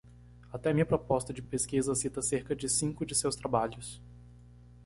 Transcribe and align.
Até 0.51 0.73
minha 0.73 0.83
proposta 0.83 1.31
de 1.31 1.43
pesquisa 1.43 1.93
cita 1.93 2.23
cerca 2.23 2.55
de 2.55 2.67
cinco 2.67 3.05
de 3.05 3.13
seus 3.13 3.35
trabalhos. 3.35 4.01